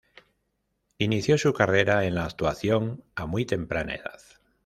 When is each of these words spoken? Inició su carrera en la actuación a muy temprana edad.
Inició 0.97 1.37
su 1.37 1.53
carrera 1.53 2.05
en 2.05 2.15
la 2.15 2.25
actuación 2.25 3.03
a 3.15 3.27
muy 3.27 3.45
temprana 3.45 3.93
edad. 3.93 4.19